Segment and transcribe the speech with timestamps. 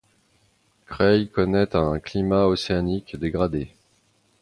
[0.87, 3.71] Creil connaît un climat océanique dégradé.